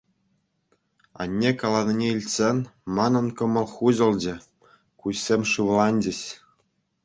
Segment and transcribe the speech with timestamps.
[1.21, 2.57] Анне каланине илтсен
[2.99, 4.35] манӑн кӑмӑл хуҫӑлчӗ,
[5.05, 6.19] куҫсем шывланчӗҫ.